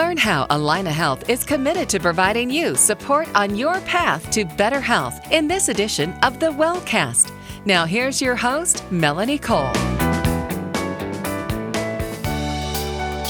[0.00, 4.80] Learn how Allina Health is committed to providing you support on your path to better
[4.80, 7.34] health in this edition of the Wellcast.
[7.66, 9.99] Now, here's your host, Melanie Cole.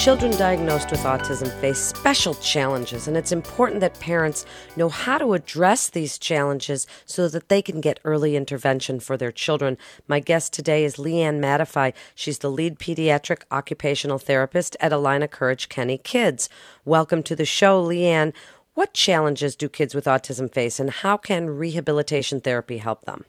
[0.01, 5.34] Children diagnosed with autism face special challenges, and it's important that parents know how to
[5.34, 9.77] address these challenges so that they can get early intervention for their children.
[10.09, 11.93] My guest today is LeeAnn Mateffy.
[12.15, 16.48] She's the lead pediatric occupational therapist at Allina Courage Kenny Kids.
[16.87, 18.33] Welcome to the show, LeeAnn.
[18.73, 23.27] What challenges do kids with autism face, and how can rehabilitation therapy help them?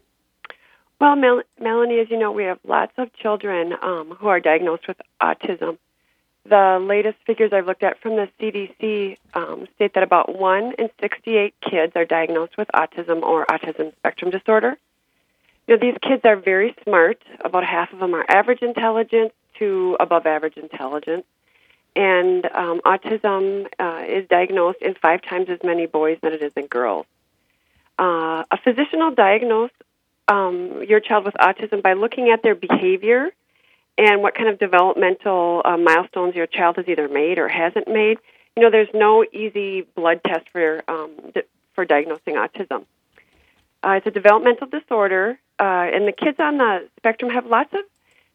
[1.01, 4.87] Well, Mel- Melanie, as you know, we have lots of children um, who are diagnosed
[4.87, 5.77] with autism.
[6.45, 10.89] The latest figures I've looked at from the CDC um, state that about 1 in
[10.99, 14.75] 68 kids are diagnosed with autism or autism spectrum disorder.
[15.67, 17.21] You know, these kids are very smart.
[17.45, 21.25] About half of them are average intelligence to above average intelligence.
[21.95, 26.53] And um, autism uh, is diagnosed in five times as many boys than it is
[26.55, 27.05] in girls.
[27.99, 29.71] Uh, a physician will diagnose
[30.27, 33.29] um, your child with autism by looking at their behavior
[33.97, 38.17] and what kind of developmental uh, milestones your child has either made or hasn't made.
[38.55, 42.85] You know, there's no easy blood test for um, di- for diagnosing autism.
[43.83, 47.81] Uh, it's a developmental disorder, uh, and the kids on the spectrum have lots of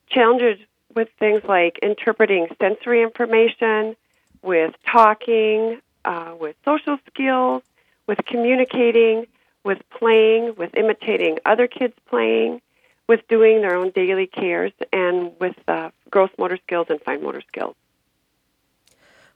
[0.09, 0.59] challenges
[0.95, 3.95] with things like interpreting sensory information,
[4.43, 7.63] with talking, uh, with social skills,
[8.07, 9.27] with communicating,
[9.65, 12.61] with playing, with imitating other kids playing,
[13.09, 17.43] with doing their own daily cares and with uh, gross motor skills and fine motor
[17.47, 17.77] skills.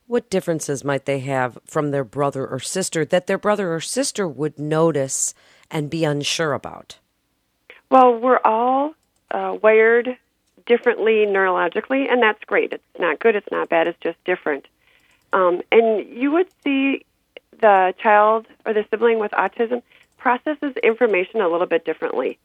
[0.06, 4.26] What differences might they have from their brother or sister that their brother or sister
[4.26, 5.34] would notice
[5.70, 6.98] and be unsure about?
[7.90, 8.94] Well, we're all
[9.30, 10.16] uh, wired
[10.66, 12.72] differently neurologically, and that's great.
[12.72, 14.66] It's not good, it's not bad, it's just different.
[15.32, 17.04] Um, and you would see
[17.60, 19.82] the child or the sibling with autism
[20.18, 22.38] processes information a little bit differently.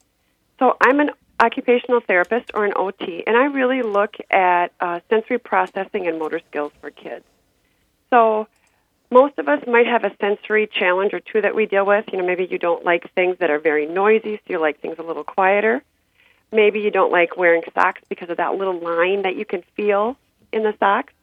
[0.60, 5.40] So I'm an occupational therapist or an OT, and I really look at uh, sensory
[5.40, 7.26] processing and motor skills for kids.
[8.10, 8.48] So
[9.12, 12.06] most of us might have a sensory challenge or two that we deal with.
[12.12, 14.96] You know, maybe you don't like things that are very noisy, so you like things
[14.98, 15.84] a little quieter.
[16.52, 20.18] Maybe you don't like wearing socks because of that little line that you can feel
[20.52, 21.14] in the socks.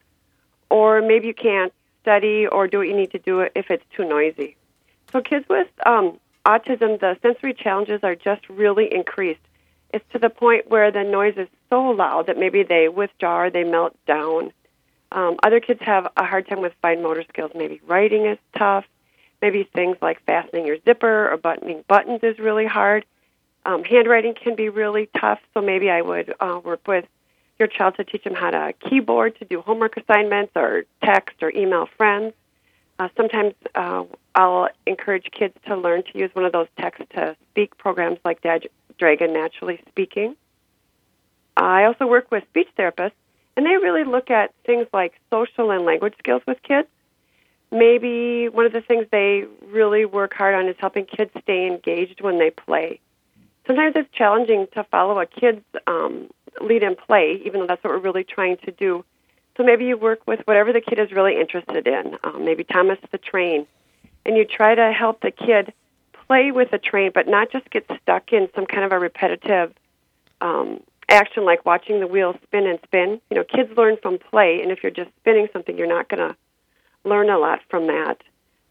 [0.69, 4.05] Or maybe you can't study or do what you need to do if it's too
[4.05, 4.57] noisy.
[5.11, 9.41] So kids with um, autism, the sensory challenges are just really increased.
[9.93, 13.49] It's to the point where the noise is so loud that maybe they withdraw or
[13.49, 14.51] they melt down.
[15.11, 17.51] Um, other kids have a hard time with fine motor skills.
[17.53, 18.85] Maybe writing is tough.
[19.41, 23.05] Maybe things like fastening your zipper or buttoning buttons is really hard.
[23.65, 27.05] Um, handwriting can be really tough, so maybe I would uh, work with
[27.59, 31.51] your child to teach them how to keyboard to do homework assignments or text or
[31.51, 32.33] email friends.
[32.99, 34.03] Uh, sometimes uh,
[34.35, 38.41] I'll encourage kids to learn to use one of those text to speak programs like
[38.41, 40.35] Dad- Dragon Naturally Speaking.
[41.55, 43.11] I also work with speech therapists,
[43.55, 46.87] and they really look at things like social and language skills with kids.
[47.71, 52.21] Maybe one of the things they really work hard on is helping kids stay engaged
[52.21, 52.99] when they play.
[53.65, 56.29] Sometimes it's challenging to follow a kid's um,
[56.61, 59.05] lead in play, even though that's what we're really trying to do.
[59.57, 62.17] So maybe you work with whatever the kid is really interested in.
[62.23, 63.67] Um, maybe Thomas the Train,
[64.25, 65.73] and you try to help the kid
[66.27, 69.73] play with the train, but not just get stuck in some kind of a repetitive
[70.41, 73.21] um, action like watching the wheel spin and spin.
[73.29, 76.29] You know, kids learn from play, and if you're just spinning something, you're not going
[76.29, 76.35] to
[77.03, 78.17] learn a lot from that.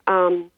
[0.06, 0.50] Um,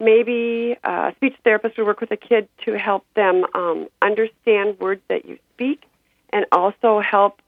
[0.00, 4.78] maybe uh, a speech therapist would work with a kid to help them um, understand
[4.80, 5.84] words that you speak,
[6.32, 7.40] and also help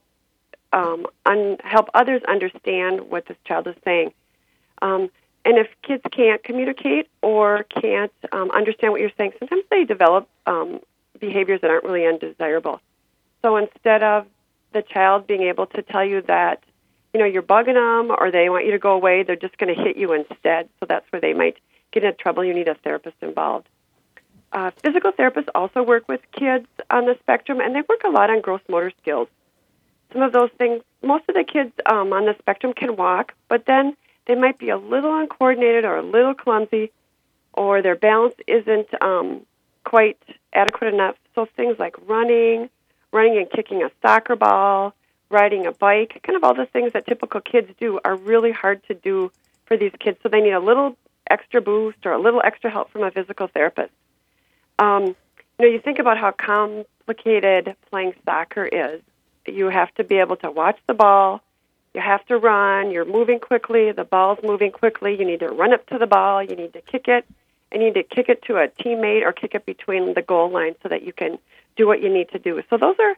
[0.72, 4.12] um, un- help others understand what this child is saying.
[4.82, 5.10] Um,
[5.44, 10.28] and if kids can't communicate or can't um, understand what you're saying, sometimes they develop
[10.46, 10.80] um,
[11.18, 12.80] behaviors that aren't really undesirable.
[13.42, 14.26] So instead of
[14.72, 16.62] the child being able to tell you that,
[17.14, 19.74] you know, you're bugging them or they want you to go away, they're just going
[19.74, 20.68] to hit you instead.
[20.78, 21.56] So that's where they might
[21.90, 22.44] get into trouble.
[22.44, 23.68] You need a therapist involved.
[24.52, 28.30] Uh, physical therapists also work with kids on the spectrum, and they work a lot
[28.30, 29.28] on gross motor skills.
[30.12, 33.64] Some of those things, most of the kids um, on the spectrum can walk, but
[33.66, 33.96] then
[34.26, 36.92] they might be a little uncoordinated or a little clumsy,
[37.52, 39.44] or their balance isn't um,
[39.84, 40.18] quite
[40.52, 41.16] adequate enough.
[41.34, 42.70] So things like running,
[43.12, 44.94] running and kicking a soccer ball,
[45.30, 48.82] riding a bike, kind of all the things that typical kids do are really hard
[48.88, 49.32] to do
[49.66, 50.18] for these kids.
[50.22, 50.96] So they need a little
[51.28, 53.92] extra boost or a little extra help from a physical therapist.
[54.78, 55.14] Um,
[55.58, 59.00] you know, you think about how complicated playing soccer is.
[59.46, 61.42] You have to be able to watch the ball,
[61.94, 62.90] You have to run.
[62.90, 63.90] You're moving quickly.
[63.92, 65.16] The ball's moving quickly.
[65.18, 66.42] You need to run up to the ball.
[66.42, 67.26] You need to kick it.
[67.72, 70.50] And you need to kick it to a teammate or kick it between the goal
[70.50, 71.38] line so that you can
[71.76, 72.62] do what you need to do.
[72.68, 73.16] So those are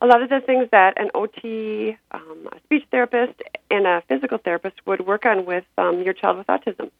[0.00, 4.38] a lot of the things that an OT, um, a speech therapist, and a physical
[4.38, 6.90] therapist would work on with um, your child with autism.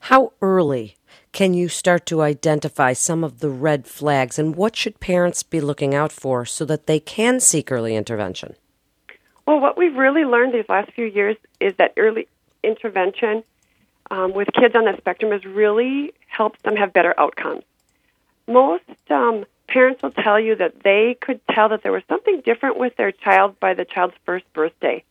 [0.00, 0.96] How early
[1.32, 5.60] can you start to identify some of the red flags, and what should parents be
[5.60, 8.54] looking out for so that they can seek early intervention?
[9.48, 12.28] Well, what we've really learned these last few years is that early
[12.62, 13.44] intervention
[14.10, 17.62] um, with kids on the spectrum has really helped them have better outcomes.
[18.46, 22.78] Most um, parents will tell you that they could tell that there was something different
[22.78, 25.02] with their child by the child's first birthday.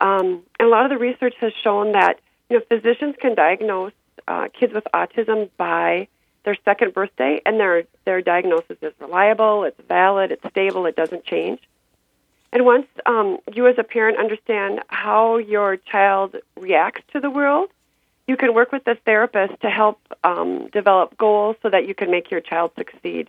[0.00, 3.92] Um, and a lot of the research has shown that you know physicians can diagnose
[4.28, 6.06] uh, kids with autism by
[6.44, 11.24] their second birthday, and their their diagnosis is reliable, it's valid, it's stable, it doesn't
[11.24, 11.58] change.
[12.54, 17.68] And once um, you, as a parent, understand how your child reacts to the world,
[18.28, 22.12] you can work with the therapist to help um, develop goals so that you can
[22.12, 23.28] make your child succeed.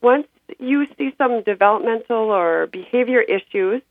[0.00, 0.28] Once
[0.60, 3.82] you see some developmental or behavior issues,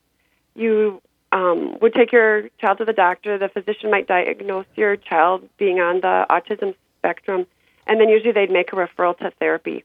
[0.54, 3.36] you um, would take your child to the doctor.
[3.36, 7.46] The physician might diagnose your child being on the autism spectrum,
[7.86, 9.84] and then usually they'd make a referral to therapy.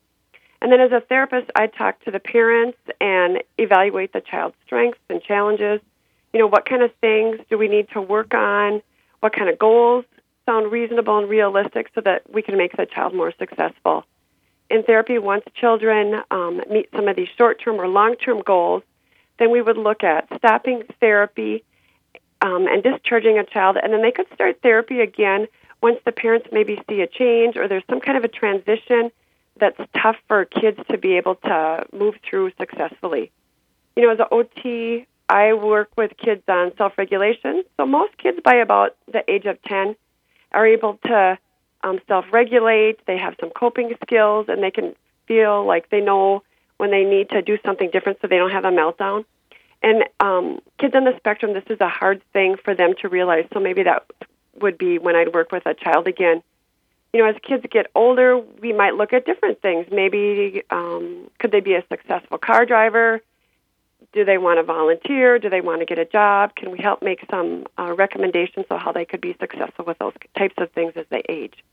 [0.64, 5.02] And then as a therapist, I talk to the parents and evaluate the child's strengths
[5.10, 5.82] and challenges.
[6.32, 8.82] You know, what kind of things do we need to work on?
[9.20, 10.06] What kind of goals
[10.46, 14.06] sound reasonable and realistic so that we can make the child more successful?
[14.70, 18.84] In therapy, once children um, meet some of these short term or long term goals,
[19.40, 21.66] then we would look at stopping therapy
[22.42, 25.48] um, and discharging a child, and then they could start therapy again
[25.82, 29.12] once the parents maybe see a change or there's some kind of a transition
[29.60, 33.32] that's tough for kids to be able to move through successfully.
[33.96, 37.64] You know, as an OT, I work with kids on self regulation.
[37.78, 39.96] So most kids by about the age of 10
[40.52, 41.38] are able to
[41.84, 44.96] um, self regulate, they have some coping skills, and they can
[45.28, 46.44] feel like they know
[46.78, 49.26] when they need to do something different so they don't have a meltdown.
[49.82, 53.46] And um, kids on the spectrum, this is a hard thing for them to realize.
[53.54, 54.06] So maybe that
[54.62, 56.42] would be when I'd work with a child again.
[57.14, 59.86] You know, as kids get older, we might look at different things.
[59.92, 63.22] Maybe um, could they be a successful car driver?
[64.14, 65.38] Do they want to volunteer?
[65.38, 66.56] Do they want to get a job?
[66.56, 70.14] Can we help make some uh, recommendations on how they could be successful with those
[70.38, 71.64] types of things as they age?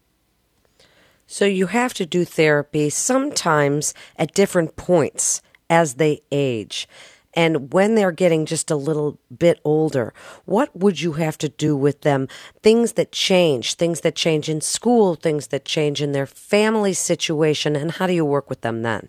[1.26, 6.88] So you have to do therapy sometimes at different points as they age.
[7.34, 10.12] And when they're getting just a little bit older,
[10.46, 12.28] what would you have to do with them?
[12.62, 17.76] Things that change, things that change in school, things that change in their family situation,
[17.76, 19.08] and how do you work with them then?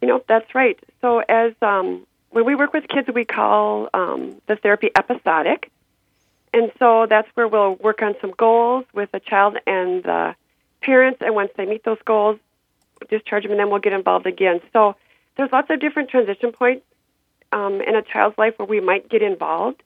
[0.00, 0.78] You know, that's right.
[1.00, 5.70] So, as um, when we work with kids, we call um, the therapy episodic.
[6.54, 10.36] And so that's where we'll work on some goals with the child and the
[10.82, 12.38] parents, and once they meet those goals,
[13.10, 14.60] discharge them, and then we'll get involved again.
[14.72, 14.94] So
[15.36, 16.84] there's lots of different transition points
[17.54, 19.82] um, in a child's life where we might get involved.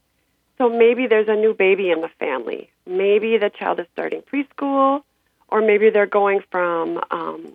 [0.57, 2.71] So maybe there's a new baby in the family.
[2.87, 5.03] Maybe the child is starting preschool,
[5.49, 7.53] or maybe they're going from um,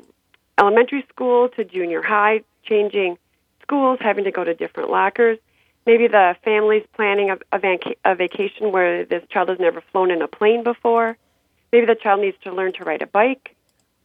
[0.57, 3.17] elementary school to junior high, changing
[3.61, 5.37] schools, having to go to different lockers.
[5.85, 10.11] Maybe the family's planning a, a, vac- a vacation where this child has never flown
[10.11, 11.17] in a plane before.
[11.73, 13.55] Maybe the child needs to learn to ride a bike,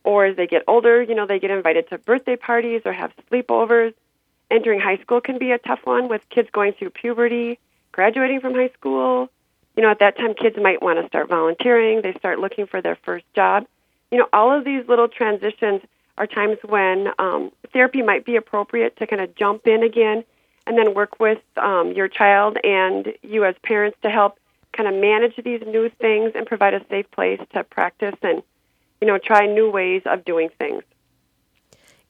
[0.02, 3.12] or as they get older, you know, they get invited to birthday parties or have
[3.30, 3.94] sleepovers.
[4.50, 7.59] Entering high school can be a tough one with kids going through puberty,
[7.93, 9.28] graduating from high school.
[9.76, 12.02] You know, at that time, kids might want to start volunteering.
[12.02, 13.67] They start looking for their first job.
[14.11, 15.83] You know, all of these little transitions
[16.17, 20.25] are times when um, therapy might be appropriate to kind of jump in again
[20.67, 24.38] and then work with um, your child and you as parents to help
[24.73, 28.43] kind of manage these new things and provide a safe place to practice and
[29.00, 30.83] you know try new ways of doing things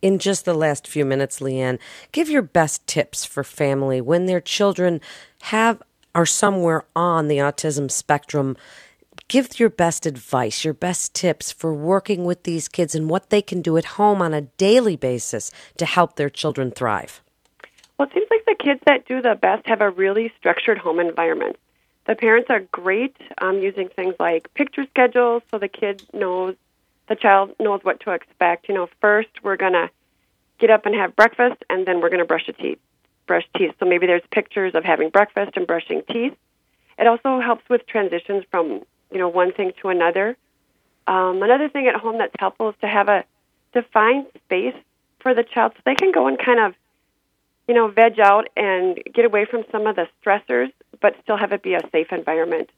[0.00, 1.78] in just the last few minutes LeeAnn
[2.12, 5.00] give your best tips for family when their children
[5.42, 5.82] have
[6.14, 8.56] are somewhere on the autism spectrum.
[9.28, 13.42] Give your best advice your best tips for working with these kids and what they
[13.42, 17.20] can do at home on a daily basis to help their children thrive.
[17.98, 20.98] Well it seems like the kids that do the best have a really structured home
[20.98, 21.56] environment.
[22.06, 26.56] The parents are great um, using things like picture schedules so the kid knows,
[27.08, 28.68] the child knows what to expect.
[28.68, 29.90] You know, first we're going to
[30.58, 32.78] get up and have breakfast, and then we're going to brush the teeth.
[33.26, 33.72] Brush teeth.
[33.78, 36.34] So maybe there's pictures of having breakfast and brushing teeth.
[36.98, 40.36] It also helps with transitions from you know one thing to another.
[41.06, 43.24] Um, another thing at home that's helpful is to have a
[43.72, 44.74] defined space
[45.20, 46.74] for the child so they can go and kind of
[47.68, 51.52] you know, veg out and get away from some of the stressors, but still have
[51.52, 52.70] it be a safe environment.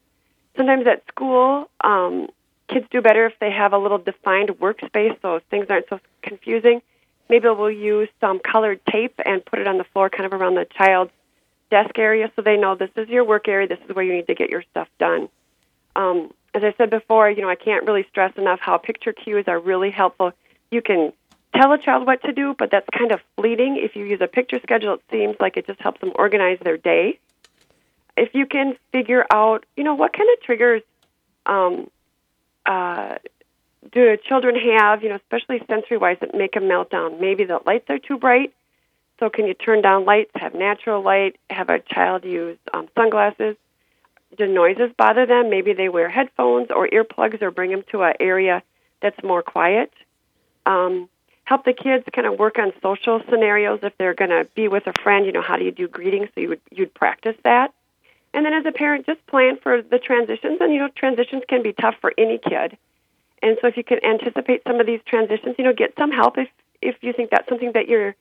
[0.57, 2.27] Sometimes at school, um,
[2.73, 6.83] kids do better if they have a little defined workspace so things aren't so confusing.
[7.29, 10.55] Maybe we'll use some colored tape and put it on the floor kind of around
[10.55, 11.13] the child's
[11.71, 14.27] desk area so they know this is your work area, this is where you need
[14.27, 15.29] to get your stuff done.
[15.95, 19.45] Um, as I said before, you know, I can't really stress enough how picture cues
[19.47, 20.33] are really helpful.
[20.71, 21.13] You can
[21.55, 23.77] tell a child what to do, but that's kind of fleeting.
[23.77, 26.77] If you use a picture schedule, it seems like it just helps them organize their
[26.77, 27.19] day.
[28.17, 30.83] If you can figure out, you know, what kind of triggers
[31.47, 31.89] um,
[32.67, 33.17] uh,
[33.93, 37.21] do children have, you know, especially sensory wise, that make a meltdown?
[37.21, 38.53] Maybe the lights are too bright.
[39.19, 43.57] So, can you turn down lights, have natural light, have a child use um, sunglasses?
[44.37, 45.51] Do noises bother them?
[45.51, 48.63] Maybe they wear headphones or earplugs or bring them to an area
[49.03, 49.93] that's more quiet.
[50.65, 51.09] Um,
[51.51, 54.87] help the kids kind of work on social scenarios if they're going to be with
[54.87, 57.75] a friend you know how do you do greetings so you would you'd practice that
[58.33, 60.59] and then as a parent just plan for the transitions.
[60.61, 62.77] And you know transitions can be tough for any kid.
[63.43, 66.39] And so if you can anticipate some of these transitions you know get some help
[66.39, 66.49] if
[66.83, 68.15] if you think that's something that your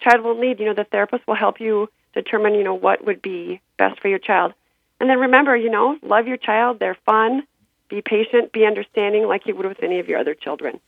[0.00, 3.22] child will need you know the therapist will help you determine you know what would
[3.22, 4.54] be best for your child.
[5.00, 6.78] And then remember you know love your child.
[6.78, 7.46] They're fun.
[7.88, 8.52] Be patient.
[8.52, 10.80] Be understanding like you would with any of your other children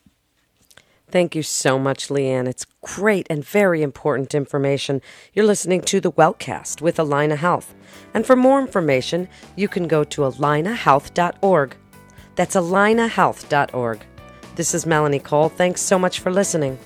[1.10, 2.46] Thank you so much, LeeAnn.
[2.46, 5.02] It's great and very important information.
[5.34, 7.74] You're listening to the Wellcast with Allina Health.
[8.14, 11.76] And for more information, you can go to allinahealth.org.
[12.36, 14.00] That's allinahealth.org.
[14.54, 15.48] This is Melanie Cole.
[15.48, 16.78] Thanks so much for listening.